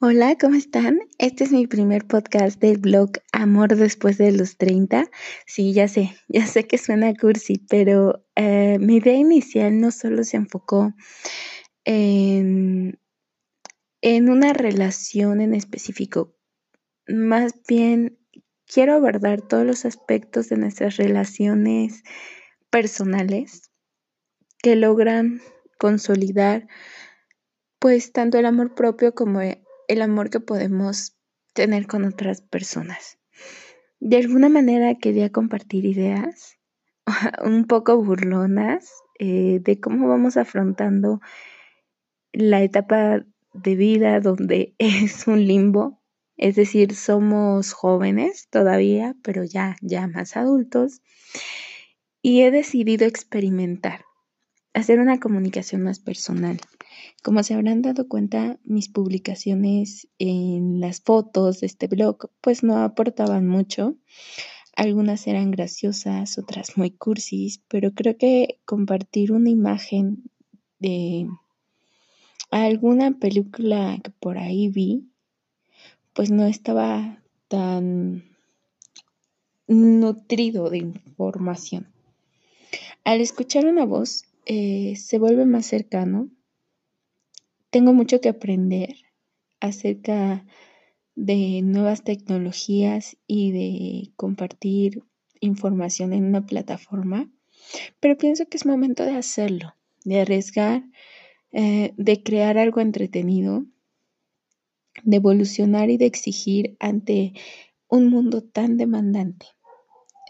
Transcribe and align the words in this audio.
Hola, 0.00 0.36
¿cómo 0.40 0.54
están? 0.54 1.00
Este 1.18 1.42
es 1.42 1.50
mi 1.50 1.66
primer 1.66 2.06
podcast 2.06 2.60
del 2.60 2.78
blog 2.78 3.10
Amor 3.32 3.74
después 3.74 4.16
de 4.16 4.30
los 4.30 4.56
30. 4.56 5.10
Sí, 5.44 5.72
ya 5.72 5.88
sé, 5.88 6.14
ya 6.28 6.46
sé 6.46 6.68
que 6.68 6.78
suena 6.78 7.12
cursi, 7.14 7.58
pero 7.68 8.24
eh, 8.36 8.78
mi 8.78 8.98
idea 8.98 9.14
inicial 9.14 9.80
no 9.80 9.90
solo 9.90 10.22
se 10.22 10.36
enfocó 10.36 10.94
en, 11.84 13.00
en 14.00 14.30
una 14.30 14.52
relación 14.52 15.40
en 15.40 15.52
específico, 15.52 16.32
más 17.08 17.54
bien 17.66 18.20
quiero 18.66 18.94
abordar 18.94 19.42
todos 19.42 19.66
los 19.66 19.84
aspectos 19.84 20.48
de 20.48 20.58
nuestras 20.58 20.96
relaciones 20.96 22.04
personales 22.70 23.72
que 24.62 24.76
logran 24.76 25.40
consolidar 25.76 26.68
pues 27.80 28.12
tanto 28.12 28.38
el 28.38 28.46
amor 28.46 28.76
propio 28.76 29.12
como 29.12 29.40
el 29.40 29.58
amor 30.02 30.30
que 30.30 30.40
podemos 30.40 31.16
tener 31.54 31.86
con 31.86 32.04
otras 32.04 32.40
personas. 32.40 33.18
De 34.00 34.18
alguna 34.18 34.48
manera 34.48 34.94
quería 34.94 35.30
compartir 35.30 35.84
ideas 35.84 36.58
un 37.44 37.66
poco 37.66 38.02
burlonas 38.02 38.92
eh, 39.18 39.58
de 39.60 39.80
cómo 39.80 40.08
vamos 40.08 40.36
afrontando 40.36 41.20
la 42.32 42.62
etapa 42.62 43.24
de 43.52 43.76
vida 43.76 44.20
donde 44.20 44.74
es 44.78 45.26
un 45.26 45.46
limbo, 45.46 46.00
es 46.36 46.54
decir, 46.54 46.94
somos 46.94 47.72
jóvenes 47.72 48.48
todavía, 48.50 49.16
pero 49.22 49.42
ya, 49.42 49.76
ya 49.80 50.06
más 50.06 50.36
adultos, 50.36 51.02
y 52.22 52.42
he 52.42 52.50
decidido 52.50 53.06
experimentar, 53.06 54.04
hacer 54.74 55.00
una 55.00 55.20
comunicación 55.20 55.82
más 55.82 55.98
personal. 55.98 56.60
Como 57.22 57.42
se 57.42 57.54
habrán 57.54 57.82
dado 57.82 58.08
cuenta, 58.08 58.58
mis 58.64 58.88
publicaciones 58.88 60.08
en 60.18 60.80
las 60.80 61.00
fotos 61.00 61.60
de 61.60 61.66
este 61.66 61.86
blog 61.88 62.30
pues 62.40 62.62
no 62.62 62.78
aportaban 62.78 63.46
mucho. 63.46 63.96
Algunas 64.76 65.26
eran 65.26 65.50
graciosas, 65.50 66.38
otras 66.38 66.76
muy 66.76 66.92
cursis, 66.92 67.60
pero 67.68 67.92
creo 67.92 68.16
que 68.16 68.60
compartir 68.64 69.32
una 69.32 69.50
imagen 69.50 70.30
de 70.78 71.26
alguna 72.50 73.18
película 73.18 73.98
que 74.02 74.10
por 74.10 74.38
ahí 74.38 74.68
vi, 74.68 75.10
pues 76.12 76.30
no 76.30 76.46
estaba 76.46 77.22
tan 77.48 78.24
nutrido 79.66 80.70
de 80.70 80.78
información. 80.78 81.92
Al 83.04 83.20
escuchar 83.20 83.66
una 83.66 83.84
voz, 83.84 84.27
eh, 84.48 84.96
se 84.96 85.18
vuelve 85.18 85.46
más 85.46 85.66
cercano 85.66 86.30
tengo 87.70 87.92
mucho 87.92 88.20
que 88.20 88.28
aprender 88.28 88.94
acerca 89.60 90.44
de 91.14 91.62
nuevas 91.62 92.02
tecnologías 92.02 93.16
y 93.26 93.52
de 93.52 94.12
compartir 94.16 95.02
información 95.40 96.12
en 96.12 96.24
una 96.24 96.46
plataforma, 96.46 97.30
pero 98.00 98.16
pienso 98.16 98.46
que 98.46 98.56
es 98.56 98.66
momento 98.66 99.04
de 99.04 99.16
hacerlo, 99.16 99.74
de 100.04 100.20
arriesgar, 100.20 100.84
eh, 101.52 101.92
de 101.96 102.22
crear 102.22 102.56
algo 102.56 102.80
entretenido, 102.80 103.66
de 105.02 105.16
evolucionar 105.16 105.90
y 105.90 105.96
de 105.96 106.06
exigir 106.06 106.76
ante 106.80 107.34
un 107.88 108.08
mundo 108.08 108.42
tan 108.42 108.76
demandante. 108.76 109.46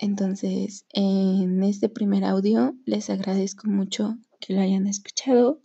Entonces, 0.00 0.86
en 0.92 1.62
este 1.62 1.88
primer 1.88 2.24
audio 2.24 2.74
les 2.84 3.10
agradezco 3.10 3.68
mucho 3.68 4.16
que 4.41 4.54
lo 4.54 4.60
hayan 4.60 4.86
escuchado 4.86 5.60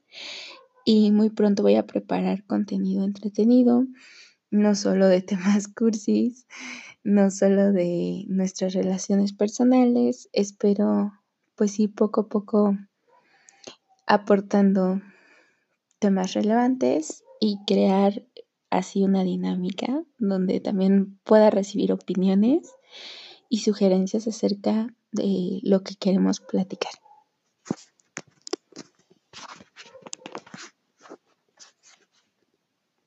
y 0.86 1.12
muy 1.12 1.30
pronto 1.30 1.62
voy 1.62 1.76
a 1.76 1.86
preparar 1.86 2.44
contenido 2.46 3.04
entretenido, 3.04 3.86
no 4.50 4.74
solo 4.76 5.08
de 5.08 5.22
temas 5.24 5.68
cursis, 5.68 6.48
no 7.04 7.30
solo 7.30 7.72
de 7.72 8.26
nuestras 8.28 8.74
relaciones 8.74 9.34
personales, 9.34 10.30
espero 10.34 11.14
pues 11.56 11.74
sí 11.74 11.88
poco 11.88 12.22
a 12.22 12.28
poco 12.28 12.78
aportando 14.08 15.02
temas 16.00 16.34
relevantes 16.34 17.24
y 17.40 17.60
crear 17.68 18.24
así 18.72 19.04
una 19.04 19.24
dinámica 19.24 20.04
donde 20.18 20.60
también 20.60 21.20
pueda 21.24 21.52
recibir 21.52 21.94
opiniones 21.94 22.74
y 23.54 23.60
sugerencias 23.60 24.28
acerca 24.28 24.88
de 25.12 25.60
lo 25.62 25.84
que 25.84 25.94
queremos 25.94 26.40
platicar. 26.40 26.92